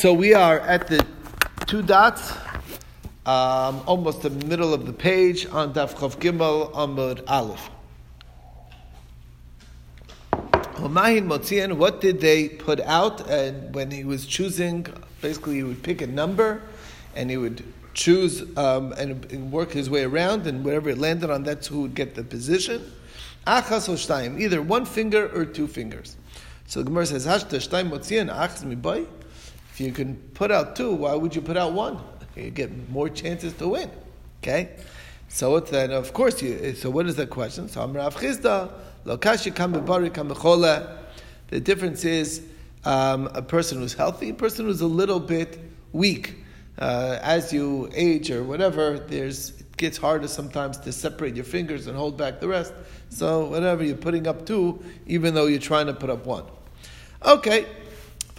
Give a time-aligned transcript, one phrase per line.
[0.00, 1.04] so we are at the
[1.66, 2.32] two dots,
[3.26, 7.68] um, almost the middle of the page on Daf Chav Gimel Amud Aleph.
[11.76, 13.28] What did they put out?
[13.28, 14.86] And when he was choosing,
[15.20, 16.62] basically he would pick a number,
[17.14, 17.62] and he would
[17.92, 21.94] choose um, and, work his way around, and whatever it landed on, that's who would
[21.94, 22.90] get the position.
[23.46, 26.16] Achas either one finger or two fingers.
[26.64, 29.06] So the Gemara says, Hashta shtaim motzian achas.
[29.80, 31.98] You can put out two, why would you put out one?
[32.36, 33.90] You get more chances to win.
[34.42, 34.76] Okay?
[35.28, 37.68] So it's then, of course, you, so what is the question?
[37.68, 38.70] So Amrav Chizda,
[39.06, 40.98] Lokashi kam bebari
[41.48, 42.42] The difference is
[42.84, 45.58] um, a person who's healthy, a person who's a little bit
[45.92, 46.36] weak.
[46.78, 51.86] Uh, as you age or whatever, there's it gets harder sometimes to separate your fingers
[51.86, 52.72] and hold back the rest.
[53.08, 56.44] So whatever you're putting up two, even though you're trying to put up one.
[57.24, 57.66] Okay,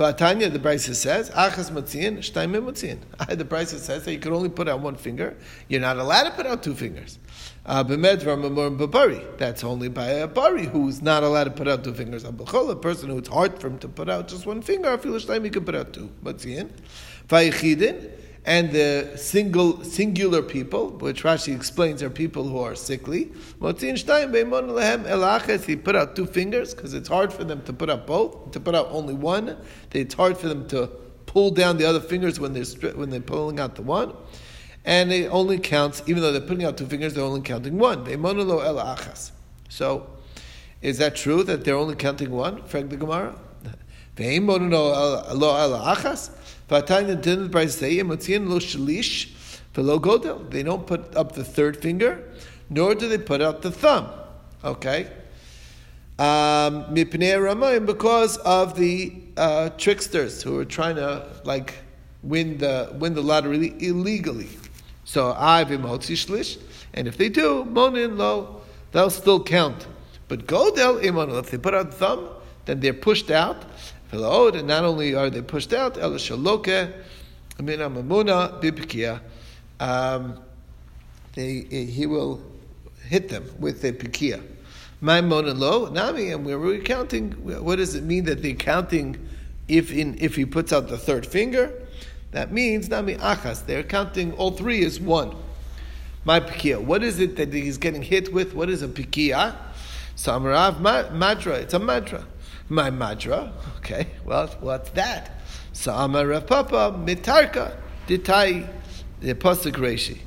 [0.02, 2.98] but Tanya, the Brisa says, Achas Matzian, Shtaim Matzian.
[3.38, 5.38] The Brisa says that you can only put out one finger.
[5.68, 7.20] You're not allowed to put out two fingers.
[7.68, 9.38] Uh, Babari.
[9.38, 12.24] That's only by a bari who's not allowed to put out two fingers.
[12.24, 15.43] A person who it's hard for him to put out just one finger, Afil Shtaim,
[15.43, 16.10] he can put out two.
[16.24, 16.71] Matzian.
[17.27, 18.10] Vayichidin
[18.45, 23.31] and the single singular people, which Rashi explains are people who are sickly.
[25.65, 28.59] He put out two fingers because it's hard for them to put out both, to
[28.59, 29.57] put out only one.
[29.93, 30.87] It's hard for them to
[31.27, 34.13] pull down the other fingers when they're when they're pulling out the one,
[34.85, 38.03] and it only counts even though they're putting out two fingers, they're only counting one.
[39.69, 40.07] So,
[40.81, 42.63] is that true that they're only counting one?
[42.63, 43.35] Frank the Gemara.
[50.50, 52.24] They don't put up the third finger,
[52.70, 54.10] nor do they put out the thumb.
[54.64, 55.12] Okay?
[56.18, 61.74] Um, because of the uh, tricksters who are trying to like
[62.24, 64.50] win the win the lottery illegally.
[65.03, 66.58] So I shlish,
[66.94, 68.62] and if they do, monin lo,
[68.92, 69.88] they'll still count.
[70.28, 72.30] But godel imonol, if they put out the thumb,
[72.66, 73.66] then they're pushed out,
[74.12, 76.94] and not only are they pushed out, El Shaloke,
[77.58, 79.22] Mamuna, Bibikia,
[79.80, 80.40] um,
[81.34, 82.42] he will
[83.08, 84.42] hit them with a pikia.
[85.02, 87.32] Maimon lo, nami, and we're recounting.
[87.32, 89.18] What does it mean that they're counting
[89.68, 91.74] if in if he puts out the third finger?
[92.32, 93.66] That means nami achas.
[93.66, 95.36] They're counting all three as one.
[96.24, 96.80] My pikia.
[96.80, 98.54] What is it that he's getting hit with?
[98.54, 99.56] What is a pikia?
[100.16, 101.54] So Amarav madra.
[101.56, 102.26] It's a madra
[102.72, 103.52] my madra.
[103.78, 105.42] Okay, well, what's that?
[105.74, 107.76] So Amar Rav Papa mitarka
[108.08, 108.68] ditai
[109.20, 110.20] the pasuk reshi.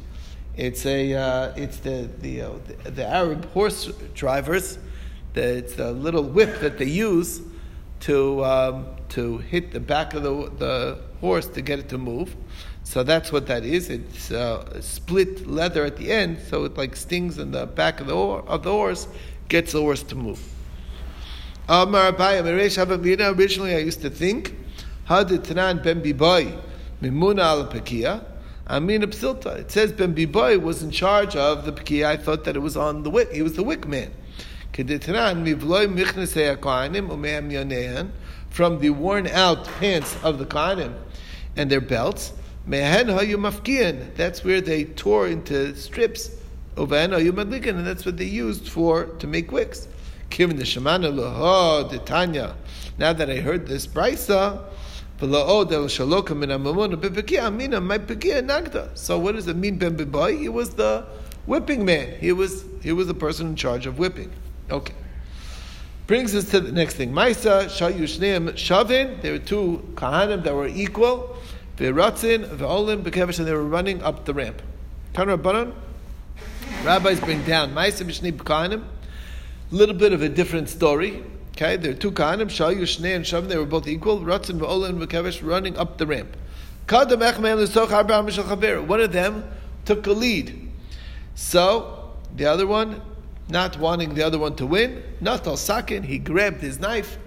[0.56, 2.50] It's a uh, it's the the, uh,
[2.84, 4.78] the, the Arab horse drivers.
[5.32, 7.40] The, it's the little whip that they use
[8.00, 12.36] to um, to hit the back of the the horse to get it to move.
[12.84, 13.88] So that's what that is.
[13.88, 18.06] It's uh, split leather at the end, so it like stings in the back of
[18.06, 19.08] the of the horse,
[19.48, 20.53] gets the horse to move.
[21.66, 24.54] Originally, I used to think
[25.08, 26.60] Haditran Ben Biboy
[27.00, 28.22] Mimuna al Pekia.
[28.66, 29.58] Amina Psilta.
[29.58, 32.06] It says Ben Biboy was in charge of the Pekia.
[32.06, 33.30] I thought that it was on the wick.
[33.30, 34.10] He was the wick man.
[38.50, 40.94] From the worn out pants of the Kohanim
[41.56, 42.32] and their belts.
[42.66, 46.30] That's where they tore into strips.
[46.76, 49.88] And that's what they used for to make wicks.
[50.34, 52.56] Given the Shemana Laho the Tanya.
[52.98, 54.64] Now that I heard this brisa,
[55.22, 55.86] oh,
[58.94, 60.40] so what does it mean, Ben Bibai?
[60.40, 61.06] He was the
[61.46, 62.16] whipping man.
[62.18, 64.32] He was he was the person in charge of whipping.
[64.72, 64.94] Okay.
[66.08, 67.12] Brings us to the next thing.
[67.12, 69.22] Maisa Shayushneim Shavin.
[69.22, 71.36] There were two Kahanim that were equal.
[71.76, 74.60] Veratzin, Ve'olim, Bekevish, and they were running up the ramp.
[75.12, 78.84] Kan Rabbis bring down Maisa B'shnei Kahanim
[79.70, 81.24] little bit of a different story.
[81.52, 84.18] Okay, there are two Kahanim, Shayu, Shnei, and Shavim, they were both equal.
[84.20, 86.36] Ratzin, Va'ola, and Vakevish running up the ramp.
[88.88, 89.44] One of them
[89.84, 90.70] took a lead.
[91.34, 93.00] So, the other one,
[93.48, 97.18] not wanting the other one to win, Natal Sakin, he grabbed his knife,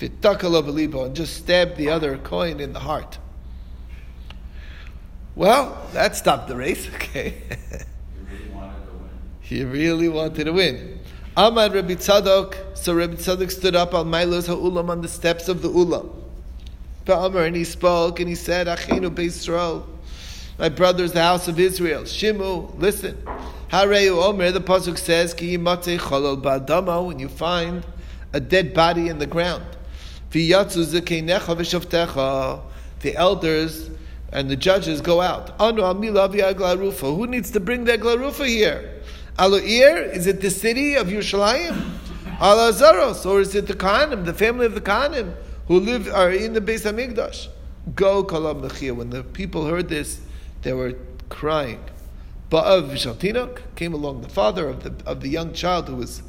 [0.00, 3.18] and just stabbed the other coin in the heart.
[5.34, 7.42] Well, that stopped the race, okay.
[9.40, 10.98] he really wanted to win.
[11.38, 15.62] Amad Rabbi Tzadok, so Rabbi Tzadok stood up on Mailos HaUlam on the steps of
[15.62, 16.10] the Ulam.
[17.06, 19.86] Amar, and he spoke and he said, Achinu Beisrael,
[20.58, 23.16] my brothers, the house of Israel, Shimu, listen.
[23.70, 27.86] Hareu Omer, the Pasuk says, Ki yimatze cholol ba'adama, when you find
[28.32, 29.62] a dead body in the ground.
[30.32, 32.62] V'yatzu zekeinecha v'shavtecha,
[32.98, 33.90] the elders
[34.32, 35.50] and the judges go out.
[35.60, 38.94] Who needs to bring the glarufa here?
[39.40, 41.98] Aloir, is it the city of Yerushalayim?
[42.38, 45.32] Alazaros, or is it the Kahanim, the family of the Kahanim,
[45.68, 47.46] who live are in the Beis Hamikdash?
[47.94, 48.96] Go Kalam Mechia.
[48.96, 50.20] When the people heard this,
[50.62, 50.94] they were
[51.28, 51.78] crying.
[52.50, 56.20] Ba'av Vishaltinok came along the father of the of the young child who was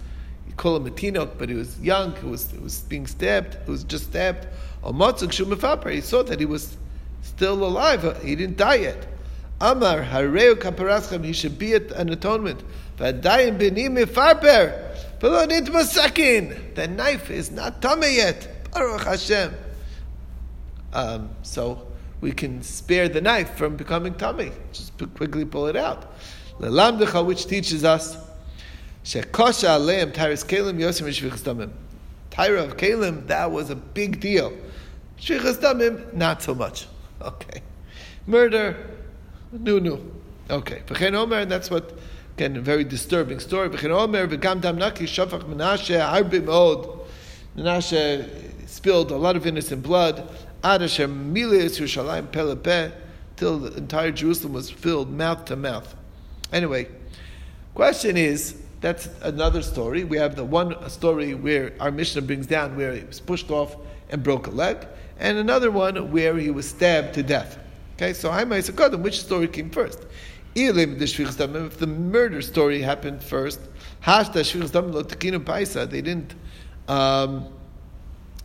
[0.47, 3.55] you call him a tinok, but he was young, who was who was being stabbed,
[3.65, 4.45] who was just stabbed.
[4.83, 6.77] He saw that he was
[7.23, 8.21] still alive.
[8.23, 9.07] He didn't die yet.
[9.61, 12.63] Amar Hareu Kaparascham, he should be at an atonement.
[12.99, 13.13] The
[16.89, 18.71] knife is not tummy yet.
[18.73, 19.55] Baruch Hashem.
[20.91, 21.87] Um, so
[22.19, 24.51] we can spare the knife from becoming tummy.
[24.73, 26.13] Just quickly pull it out.
[26.59, 28.17] Lelamdecha, which teaches us
[29.05, 31.71] shekosha aleim tyres kalim yosim shvichas damim.
[32.31, 34.51] Tyra of kalim, that was a big deal.
[35.17, 36.87] Shvichas damim, not so much.
[37.21, 37.61] Okay,
[38.27, 38.77] murder,
[39.51, 39.99] no, no.
[40.49, 41.91] Okay, v'chein omer, and that's what
[42.39, 43.67] Again, a very disturbing story.
[43.67, 44.29] Menashe
[48.65, 50.25] spilled a lot of innocent blood.
[50.63, 50.87] Till
[53.59, 55.93] the entire Jerusalem was filled mouth to mouth.
[56.53, 56.87] Anyway,
[57.75, 60.05] question is that's another story.
[60.05, 63.75] We have the one story where our Mishnah brings down where he was pushed off
[64.09, 64.87] and broke a leg,
[65.19, 67.59] and another one where he was stabbed to death.
[67.97, 70.05] Okay, so I might say, which story came first?
[70.55, 73.59] If the murder story happened first,
[74.05, 76.35] they didn't
[76.87, 77.47] um,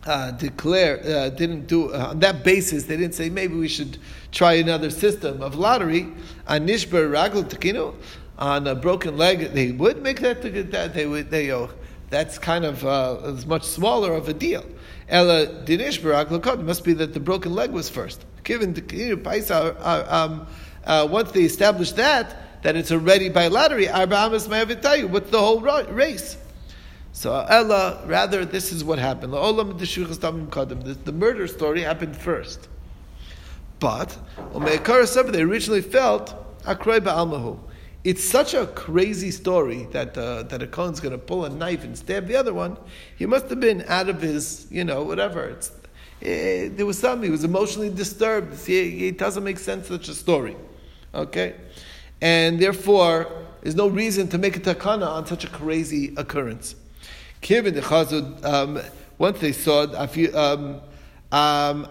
[0.05, 3.97] uh, declare, uh, didn't do, uh, on that basis, they didn't say maybe we should
[4.31, 6.07] try another system of lottery.
[6.47, 7.95] On Nishbar Ragl Tekino,
[8.37, 10.41] on a broken leg, they would make that,
[10.71, 11.71] that they would, they, oh,
[12.09, 14.63] that's kind of uh, much smaller of a deal.
[15.09, 18.25] Ella Dinishbar Ragl must be that the broken leg was first.
[18.43, 19.75] Given the Paisa,
[20.85, 25.39] uh, once they establish that, that it's already by lottery, Arba Amas Ma'avitayu, what's the
[25.39, 26.37] whole race?
[27.11, 29.33] So Ella, rather, this is what happened.
[29.33, 32.67] The, the murder story happened first.
[33.79, 34.17] But,
[34.53, 36.33] they originally felt.
[38.03, 41.83] It's such a crazy story that uh, that a Kohen's going to pull a knife
[41.83, 42.77] and stab the other one.
[43.15, 45.47] He must have been out of his, you know, whatever.
[45.49, 45.71] It,
[46.21, 47.23] eh, there was something.
[47.23, 48.57] He was emotionally disturbed.
[48.69, 50.55] it doesn't make sense such a story.
[51.15, 51.55] Okay?
[52.21, 53.27] And therefore,
[53.61, 56.75] there's no reason to make a takana on such a crazy occurrence.
[57.41, 57.75] Kivin
[58.45, 58.79] um,
[59.17, 60.81] once they saw um,
[61.31, 61.87] um,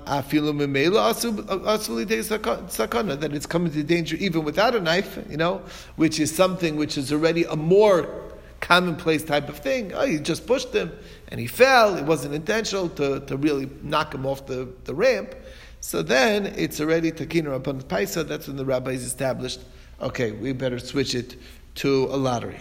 [3.21, 5.63] that it's coming to danger even without a knife, you know,
[5.97, 8.23] which is something which is already a more
[8.61, 9.93] commonplace type of thing.
[9.93, 10.91] Oh, he just pushed him
[11.29, 11.97] and he fell.
[11.97, 15.35] It wasn't intentional to, to really knock him off the, the ramp.
[15.85, 18.27] So then it's already Takina upon Paisa.
[18.27, 19.61] That's when the rabbis established,
[20.01, 21.37] okay, we better switch it
[21.75, 22.59] to a lottery.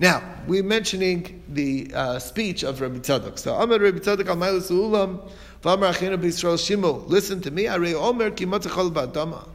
[0.00, 3.38] Now, we're mentioning the uh, speech of Rabbi Tzadok.
[3.38, 5.30] So, Amar Rabbi Tzadok al Su'ulam,
[5.62, 9.48] V'amar Achinu B'Yisrael Shimo, listen to me, Arei Omer Ki Matzachol Ba'adama.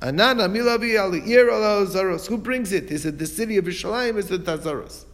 [0.00, 2.26] Anana Milavi Ali Ir Ala Zaros.
[2.26, 2.90] Who brings it?
[2.90, 4.16] Is it the city of Yerushalayim?
[4.16, 5.04] Is it Tazaros?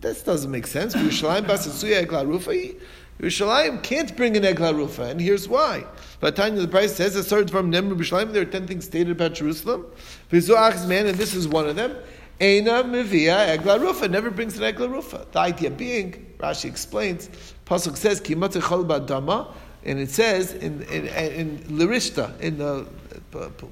[0.00, 0.96] This doesn't make sense.
[0.96, 2.80] Yerushalayim Basasuya Egla Rufai.
[3.20, 5.84] Yerushalayim can't bring an Egla Rufa, and here's why.
[6.20, 9.10] But Tanya the price says, "A started from Nemru Yerushalayim." There are ten things stated
[9.10, 9.86] about Jerusalem.
[10.30, 11.96] Vizuach's man, and this is one of them.
[12.40, 15.26] Eina Mivia Egla Rufa never brings an Egla Rufa.
[15.32, 17.30] The idea being, Rashi explains,
[17.64, 19.54] Pasuk says, "Kimat Dama,"
[19.84, 22.86] and it says in in, in Lirishta, in the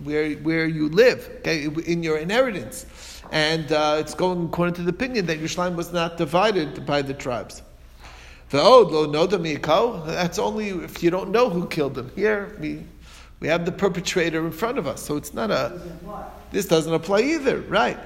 [0.04, 2.86] where where you live, okay, in your inheritance,
[3.30, 7.12] and uh, it's going according to the opinion that Yerushalayim was not divided by the
[7.12, 7.62] tribes.
[8.54, 12.10] Oh, that's only if you don't know who killed him.
[12.14, 12.84] Here we
[13.40, 15.80] we have the perpetrator in front of us, so it's not a.
[16.50, 17.98] This doesn't apply either, right?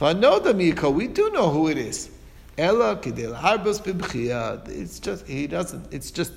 [0.00, 2.10] We do know who it is.
[2.56, 3.20] It's
[5.00, 5.92] just he doesn't.
[5.92, 6.32] It's just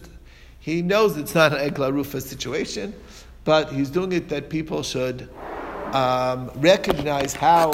[0.60, 2.94] he knows it's not an Egla Rufa situation,
[3.44, 5.30] but he's doing it that people should
[5.92, 7.74] um, recognize how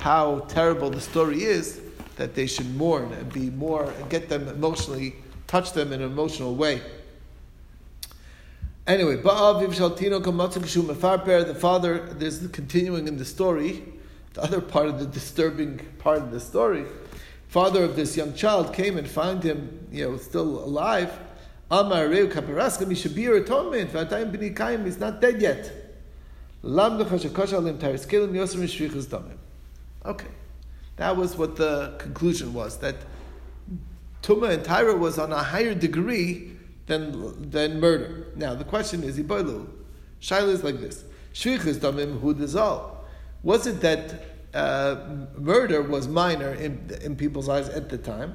[0.00, 1.80] how terrible the story is
[2.18, 5.14] that they should mourn and be more, get them emotionally,
[5.46, 6.82] touch them in an emotional way.
[8.86, 9.22] Anyway, the
[11.58, 13.84] father, there's the continuing in the story,
[14.34, 16.84] the other part of the disturbing part of the story.
[17.48, 21.18] Father of this young child came and found him, you know, still alive.
[21.70, 22.90] Amar Reu Kaparaskam,
[23.42, 23.92] atonement.
[23.92, 25.70] Vatayim B'nikayim, he's not dead yet.
[30.04, 30.26] Okay.
[30.98, 32.96] That was what the conclusion was that
[34.22, 36.52] Tuma and Tyra was on a higher degree
[36.86, 38.26] than, than murder.
[38.34, 39.68] Now, the question is, Iboilu,
[40.20, 41.04] Shaila is like this.
[41.32, 42.96] Shvichus damim hu dizal.
[43.44, 44.96] Was it that uh,
[45.36, 48.34] murder was minor in, in people's eyes at the time?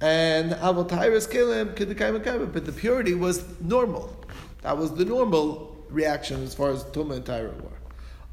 [0.00, 4.24] And avotairas kelim but the purity was normal.
[4.62, 7.70] That was the normal reaction as far as Tuma and Tyra were.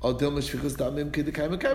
[0.02, 1.08] Or shvichus damim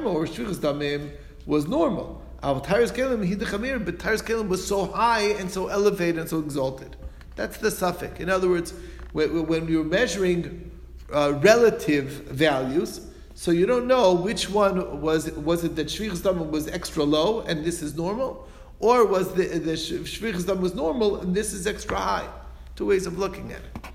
[0.06, 1.12] or shvichus damim
[1.46, 2.22] was normal.
[2.42, 6.96] Avotairas kelim hidachamir, but Tyrus kelim was so high and so elevated and so exalted.
[7.36, 8.20] That's the suffix.
[8.20, 8.74] In other words,
[9.12, 10.70] when you're measuring
[11.12, 16.50] uh, relative values, so you don't know which one was was it that shvichas dam
[16.50, 18.48] was extra low and this is normal,
[18.80, 22.28] or was the the shvichas dam was normal and this is extra high.
[22.74, 23.88] Two ways of looking at it.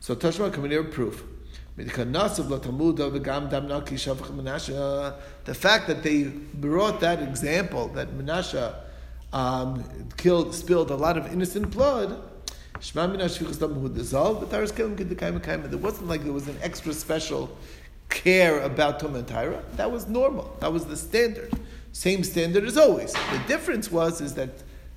[0.00, 1.24] So Tashma here proof.
[5.44, 8.74] The fact that they brought that example that Menashe
[9.32, 9.84] um,
[10.16, 12.22] killed, spilled a lot of innocent blood,
[12.80, 17.56] there wasn't like there was an extra special
[18.08, 19.26] care about Tum and.
[19.76, 20.56] That was normal.
[20.60, 21.52] That was the standard.
[21.92, 23.12] Same standard as always.
[23.12, 24.50] The difference was is that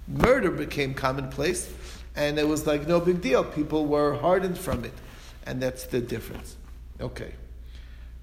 [0.07, 1.71] murder became commonplace,
[2.15, 3.43] and it was like no big deal.
[3.43, 4.93] People were hardened from it,
[5.45, 6.57] and that's the difference.
[7.03, 7.33] Okay,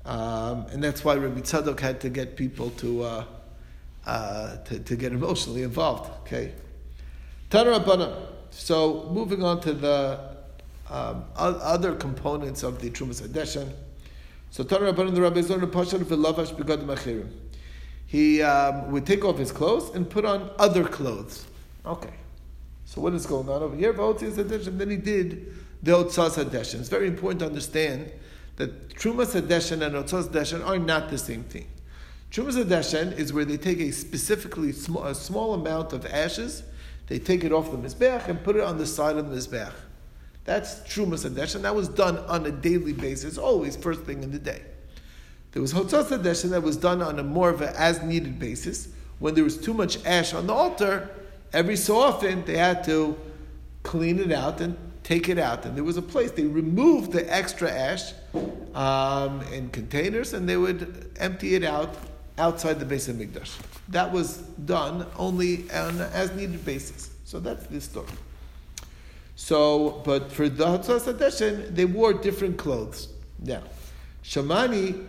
[0.06, 3.24] um, and that's why Rabbi Tzadok had to get people to, uh,
[4.06, 6.10] uh, to, to get emotionally involved.
[6.22, 6.54] Okay,
[7.50, 8.26] Tanarabana.
[8.50, 10.18] So moving on to the
[10.88, 13.72] um, other components of the Trumas Hadeshan.
[14.50, 17.30] So Tanur Rabbanan the Rabbi Zon Pashan v'lavash begadim achirim.
[18.06, 21.46] He um, would take off his clothes and put on other clothes.
[21.86, 22.14] Okay.
[22.86, 23.92] So what is going on over here?
[23.92, 26.80] Then he did the Otzas Hadeshan.
[26.80, 28.10] It's very important to understand
[28.60, 31.66] that Trumas Hadeshan and Otzas Hadeshan are not the same thing.
[32.30, 36.62] Trumas Hadeshan is where they take a specifically small, a small amount of ashes
[37.06, 39.72] they take it off the Mizbeach and put it on the side of the Mizbeach.
[40.44, 44.30] That's Trumas Masadesh, and that was done on a daily basis, always first thing in
[44.30, 44.62] the day.
[45.52, 48.88] There was Hotzah Sadesh, that was done on a more of an as needed basis.
[49.18, 51.10] When there was too much ash on the altar,
[51.52, 53.18] every so often they had to
[53.82, 54.76] clean it out and
[55.10, 55.64] take it out.
[55.66, 58.12] And there was a place, they removed the extra ash
[58.74, 61.96] um, in containers and they would empty it out
[62.38, 63.58] outside the Beis Hamikdash.
[63.88, 64.36] That was
[64.76, 67.10] done only on an as needed basis.
[67.24, 68.06] So that's this story.
[69.34, 73.08] So, but for the Hatzas Hadeshin, they wore different clothes.
[73.40, 73.62] Now,
[74.22, 75.06] Shamani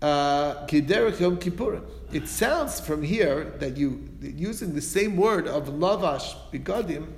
[0.00, 1.84] uh, Kiderech Yom Kippurim.
[2.10, 7.08] It sounds from here that you using the same word of lavash bigadim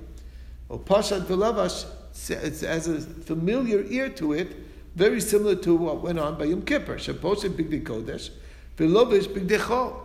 [0.67, 1.85] or pashat v'lavash
[2.29, 4.55] it has a familiar ear to it,
[4.95, 6.97] very similar to what went on by Yom Kippur.
[6.97, 8.31] Shaposhet bigdi kodesh
[8.77, 9.95] V'lovish bigdechol.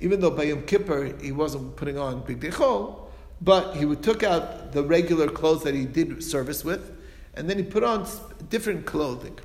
[0.00, 3.00] Even though by Yom Kippur he wasn't putting on bigdechol,
[3.40, 6.96] but he took out the regular clothes that he did service with,
[7.34, 8.06] and then he put on
[8.48, 9.38] different clothing.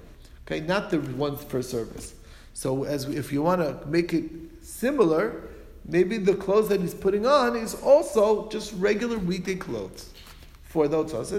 [0.45, 2.13] Okay, not the ones for service.
[2.53, 4.25] So as if you want to make it
[4.61, 5.49] similar,
[5.85, 10.11] maybe the clothes that he's putting on is also just regular weekday clothes
[10.63, 11.31] for the Otzas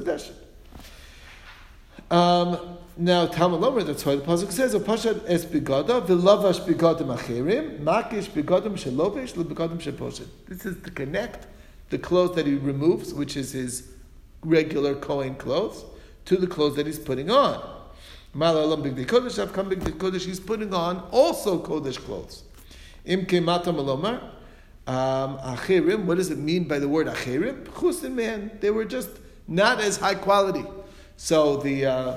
[2.12, 7.78] Um, now, Talmud Lomer, that's why the Pasuk says, Pashat es bigada, v'lavash bigadim achirim,
[7.78, 10.28] makish bigadim shelovish, lebigadim sheposhet.
[10.46, 11.46] This is to connect
[11.88, 13.88] the clothes that he removes, which is his
[14.42, 15.86] regular Kohen clothes,
[16.26, 17.66] to the clothes that he's putting on.
[18.36, 22.42] Malalam bigdi kodesh, bigdi kodesh, he's putting on also kodesh clothes.
[23.06, 24.20] Im kemata malomar,
[24.86, 27.64] um, achirim, what does it mean by the word achirim?
[27.68, 29.08] Chusin man, they were just
[29.48, 30.66] not as high quality.
[31.22, 31.86] So the...
[31.86, 32.16] Uh,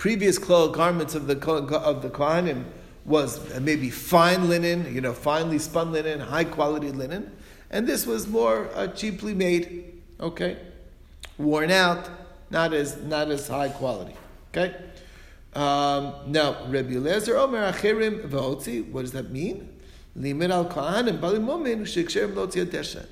[0.00, 2.64] previous clothes, garments of the of the Kohanim
[3.04, 7.30] was maybe fine linen, you know, finely spun linen, high quality linen,
[7.70, 10.56] and this was more uh, cheaply made, okay,
[11.36, 12.08] worn out,
[12.48, 14.14] not as not as high quality,
[14.50, 14.74] okay.
[15.54, 19.68] Um, now, Rabbi Eliezer Omer Achirim V'Otzi, what does that mean?
[20.16, 23.06] Limit al Kohanim Balimumin Shiksherim Lotzi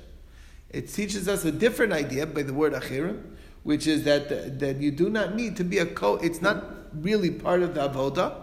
[0.71, 3.21] It teaches us a different idea by the word Achirim,
[3.63, 6.15] which is that that you do not need to be a co.
[6.15, 6.63] It's not
[6.93, 8.33] really part of the avoda,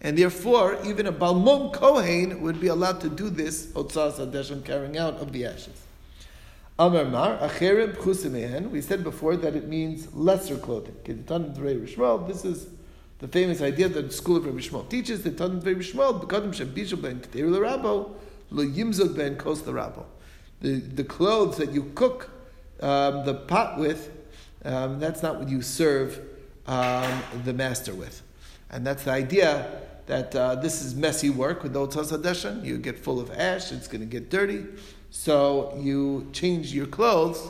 [0.00, 4.96] and therefore even a balmum kohen would be allowed to do this otzas adeshem carrying
[4.96, 5.82] out of the ashes.
[6.78, 10.96] Amar mar acherim We said before that it means lesser clothing.
[11.04, 12.68] This is
[13.18, 15.22] the famous idea that the school of Rabbi Shmuel teaches.
[15.22, 18.12] The Tan Dvei Shmuel bekadim shebishu ben k'teir l'rabo
[18.48, 20.06] lo yimzod ben kos l'rabo.
[20.62, 22.30] The the clothes that you cook
[22.80, 24.10] um, the pot with,
[24.64, 26.20] um, that's not what you serve
[26.66, 28.22] um, the master with.
[28.70, 32.64] And that's the idea that uh, this is messy work with the Otzas Hadeshan.
[32.64, 34.66] You get full of ash, it's going to get dirty.
[35.10, 37.48] So you change your clothes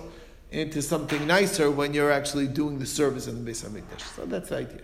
[0.51, 4.17] into something nicer when you're actually doing the service in the Beis Hamikdash.
[4.17, 4.81] So that's the idea.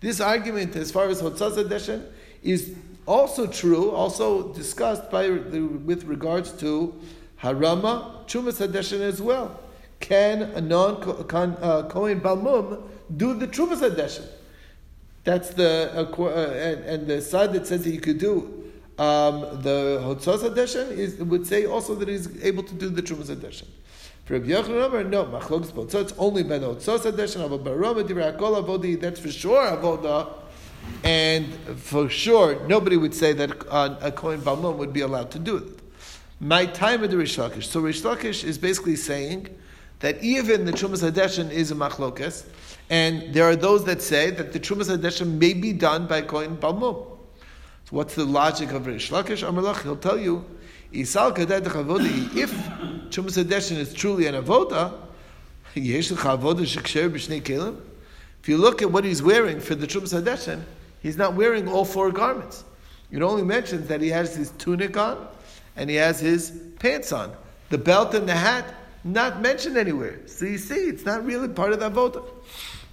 [0.00, 2.04] This argument, as far as Hotzas Deshen,
[2.42, 2.74] is
[3.06, 7.00] also true, also discussed by with regards to
[7.42, 9.58] Harama Chumas Hadeshen as well.
[10.00, 12.82] Can a non Kohen Balmum
[13.16, 14.26] do the Chumas Hadeshen?
[15.24, 18.62] That's the uh, uh, and, and, the side that says that you could do
[18.98, 23.34] um, the Hotzas Hadeshen is would say also that he's able to do the Chumas
[23.34, 23.66] Hadeshen.
[24.24, 28.64] For Rabbi Yochanan, no, machlokes it's only by the Hotzos Hadeshen, Ava Baroma, Divrei Hakol
[28.64, 30.32] Avodi, that's for sure Avoda.
[31.04, 35.56] And for sure, nobody would say that a Kohen Balmum would be allowed to do
[35.56, 35.81] it.
[36.42, 37.66] My time of the Rish Lakish.
[37.66, 39.56] So Rish Lakish is basically saying
[40.00, 42.44] that even the Chumas Hadeshen is a machlokes,
[42.90, 46.56] and there are those that say that the Chumas Hadeshen may be done by Kohen
[46.56, 46.96] Balmum.
[47.84, 49.48] So what's the logic of Rish Lakish?
[49.48, 50.44] Amalach, he'll tell you
[50.90, 51.06] if
[53.10, 54.94] Chumas Hadeshin is truly an avoda,
[55.76, 55.84] if
[58.48, 60.64] you look at what he's wearing for the Chumas Hadeshin,
[60.98, 62.64] he's not wearing all four garments.
[63.12, 65.28] It only mentions that he has his tunic on
[65.76, 67.34] and he has his pants on.
[67.70, 68.74] The belt and the hat,
[69.04, 70.20] not mentioned anywhere.
[70.26, 72.24] So you see, it's not really part of the avoda.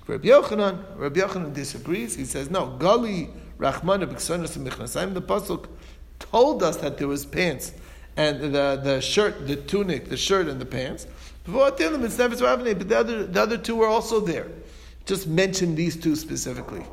[0.07, 2.15] Rabbi Yochanan, Rabbi Yochanan disagrees.
[2.15, 5.67] He says, no, Gali Rachman The Pasuk
[6.17, 7.73] told us that there was pants
[8.17, 11.05] and the, the shirt, the tunic, the shirt, and the pants.
[11.45, 14.47] But the other, the other two were also there.
[15.05, 16.83] Just mention these two specifically.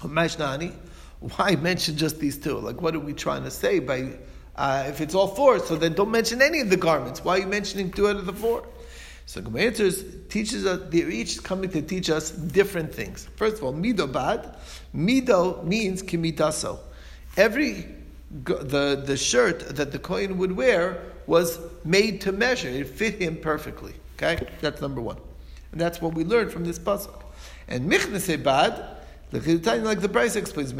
[0.00, 2.58] Why mention just these two?
[2.58, 4.12] Like, what are we trying to say by
[4.56, 5.58] uh, if it's all four?
[5.60, 7.24] So then don't mention any of the garments.
[7.24, 8.66] Why are you mentioning two out of the four?
[9.26, 10.88] So the answers teaches us.
[10.90, 13.28] They're each coming to teach us different things.
[13.36, 14.56] First of all, mido bad.
[14.94, 16.78] Mido means kimitaso.
[17.36, 17.86] Every
[18.30, 22.68] the, the shirt that the Kohen would wear was made to measure.
[22.68, 23.94] It fit him perfectly.
[24.16, 24.46] Okay?
[24.60, 25.18] That's number one.
[25.72, 27.22] And that's what we learned from this pasuk.
[27.68, 28.95] And Michnase Bad,
[29.32, 29.42] like
[30.00, 30.76] the Brisa explains, how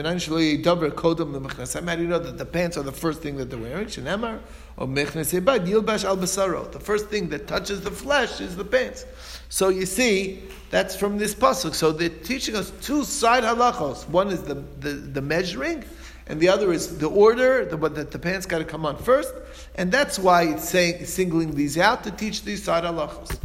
[1.97, 3.87] do you know that the pants are the first thing that they're wearing?
[3.87, 4.39] Shenemar,
[4.77, 6.71] or Michnase Bad, Yilbash al Basaro.
[6.71, 9.05] The first thing that touches the flesh is the pants.
[9.49, 11.75] So you see, that's from this pasuk.
[11.75, 14.09] So they're teaching us two side halachos.
[14.09, 15.85] One is the, the, the measuring,
[16.29, 19.35] and the other is the order, the, that the pants got to come on first,
[19.75, 23.39] and that's why it's saying, singling these out to teach these side halachas.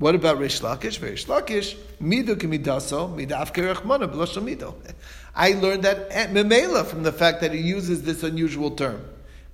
[0.00, 1.02] What about Rish Lakish?
[1.02, 4.74] Rish Lakish, midu kimidaso, midaf kerechmana, mido.
[5.34, 9.04] I learned that at Memela from the fact that he uses this unusual term.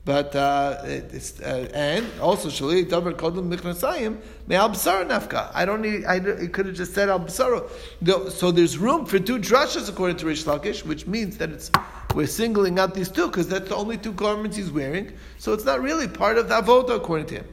[0.05, 5.51] But uh, it's, uh, and also shali davar kodem michnasayim me'al nafka.
[5.53, 6.05] I don't need.
[6.05, 10.45] I could have just said al So there's room for two drushes according to Rish
[10.45, 11.73] Lakish, which means that it's
[12.15, 15.13] we're singling out these two because that's the only two garments he's wearing.
[15.39, 17.47] So it's not really part of the avoda according to him.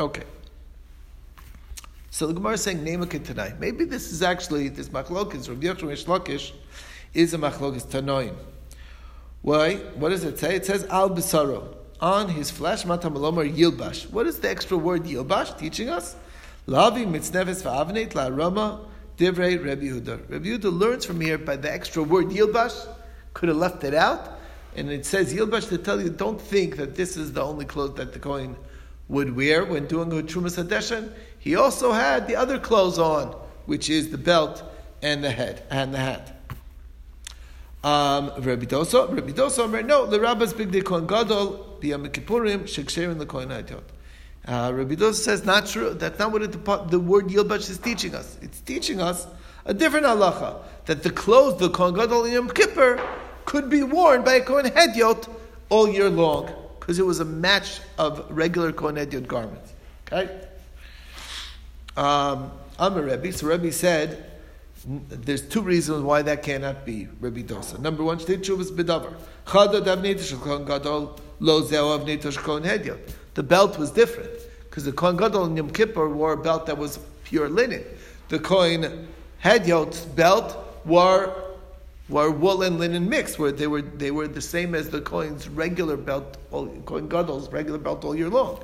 [0.00, 0.24] Okay.
[2.12, 3.58] So the Gemara is saying Nemaka tonight.
[3.58, 6.52] Maybe this is actually this machlokis Rabbi Yochanan Rish Lakish
[7.14, 8.34] is a machlokis tanoim.
[9.40, 9.76] Why?
[9.94, 10.56] What does it say?
[10.56, 14.10] It says al besaro on his flesh, matamalomar yilbash.
[14.10, 16.14] What is the extra word yilbash teaching us?
[16.68, 18.84] Lavi mitzneves va'avneit la rama
[19.16, 20.28] divrei Rabbi Yehuda.
[20.30, 22.94] Rabbi Yehuda learns from here by the extra word yilbash.
[23.32, 24.38] Could have left it out,
[24.76, 27.96] and it says yilbash to tell you don't think that this is the only clothes
[27.96, 28.54] that the coin
[29.08, 31.10] would wear when doing a trumas hadeshen.
[31.42, 33.32] He also had the other clothes on,
[33.66, 34.62] which is the belt
[35.02, 36.40] and the head and the hat.
[37.82, 43.18] Um, Rabbi Dosa, Rabbi Dosa, no, the rabbis big de kohen gadol b'yam kippurim sheksherim
[43.18, 43.82] the kohen hayot.
[44.46, 45.92] Uh, Rabbi Dosa says not true.
[45.94, 48.38] That's not what it, the word yilbash is teaching us.
[48.40, 49.26] It's teaching us
[49.64, 53.04] a different halacha that the clothes the kohen gadol in Yom Kippur
[53.46, 55.28] could be worn by a kohen hedyot
[55.70, 59.72] all year long because it was a match of regular kohen hedyot garments.
[60.12, 60.50] Okay.
[61.96, 64.32] Um, Rebbe, so Rebbe said
[64.84, 67.78] there's two reasons why that cannot be Rabbi Dosa.
[67.78, 69.14] Number one, shtei tshuvas bedavar.
[69.46, 71.60] Chada dav netish gadol lo.
[73.34, 74.30] The belt was different
[74.64, 77.84] because the kohen gadol in Yom Kippur wore a belt that was pure linen.
[78.28, 79.08] The kohen
[79.42, 81.34] hedyot's belt wore
[82.08, 85.48] were wool and linen mixed, where they were they were the same as the kohen's
[85.48, 88.58] regular belt, kohen gadol's regular belt all year long.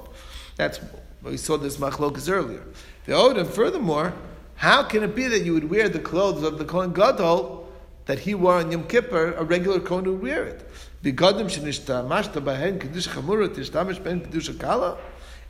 [0.57, 0.81] That's
[1.23, 2.63] we saw this machlokas earlier.
[3.07, 4.15] The Odin, furthermore,
[4.57, 7.69] how can it be that you would wear the clothes of the Kohen Gadol
[8.07, 10.69] that he wore on Yom Kippur, a regular Kohen would wear it?
[11.03, 14.99] Begadim shenishtamashta bahen kedusha chamura tishtamish ben kedusha kala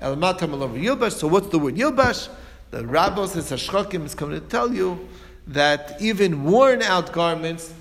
[0.00, 1.12] el matam yilbash.
[1.12, 2.28] So what's the word yilbash?
[2.70, 5.08] The Rabbos says Hashchakim is coming to tell you
[5.46, 7.72] that even worn out garments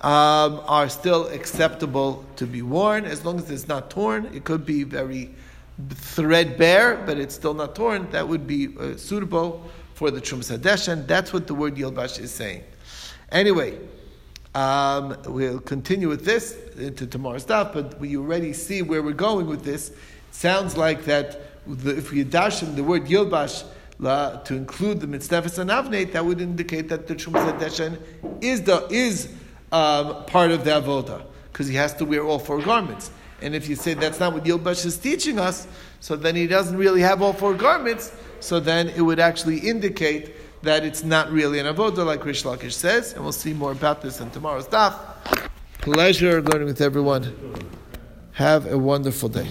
[0.00, 4.26] um, are still acceptable to be worn as long as it's not torn.
[4.26, 5.34] It could be very
[5.90, 8.10] threadbare, but it's still not torn.
[8.10, 11.06] That would be uh, suitable for the Trumas Hadeshen.
[11.06, 12.64] That's what the word Yilbash is saying.
[13.30, 13.78] Anyway,
[14.54, 19.46] um, we'll continue with this into tomorrow's stuff, but we already see where we're going
[19.46, 19.90] with this.
[19.90, 19.96] It
[20.32, 23.64] sounds like that the, if we darshan the word Yilbash
[23.98, 28.00] la, to include the mitzvahs and avnate, that would indicate that the Trumas Hadeshen
[28.40, 29.28] is the is
[29.70, 33.10] um, part of the avoda because he has to wear all four garments.
[33.40, 35.66] And if you say that's not what Yilbash is teaching us,
[36.00, 40.34] so then he doesn't really have all four garments, so then it would actually indicate
[40.62, 44.02] that it's not really an avodah, like Rish Lakish says, and we'll see more about
[44.02, 44.98] this in tomorrow's daf.
[45.80, 47.34] Pleasure learning with everyone.
[48.32, 49.48] Have a wonderful day.